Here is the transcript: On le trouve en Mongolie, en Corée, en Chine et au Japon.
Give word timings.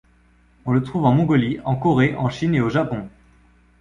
On 0.65 0.71
le 0.73 0.81
trouve 0.81 1.05
en 1.05 1.13
Mongolie, 1.13 1.59
en 1.63 1.75
Corée, 1.75 2.15
en 2.15 2.27
Chine 2.27 2.55
et 2.55 2.59
au 2.61 2.69
Japon. 2.69 3.07